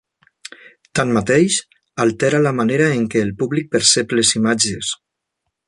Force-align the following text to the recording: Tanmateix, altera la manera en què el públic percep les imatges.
Tanmateix, 0.99 1.57
altera 2.05 2.41
la 2.47 2.55
manera 2.61 2.89
en 2.95 3.05
què 3.15 3.23
el 3.27 3.31
públic 3.43 3.71
percep 3.77 4.17
les 4.21 4.33
imatges. 4.41 4.93